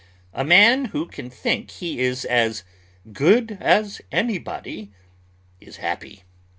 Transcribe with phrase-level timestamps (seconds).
[0.33, 2.63] A man who can think he is as
[3.13, 4.89] "good as anybody"
[5.59, 6.23] is happy.